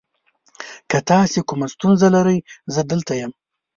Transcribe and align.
که 0.89 0.97
تاسو 1.09 1.39
کومه 1.49 1.67
ستونزه 1.73 2.07
لرئ، 2.13 2.37
زه 2.73 2.81
دلته 2.91 3.13
یم. 3.21 3.31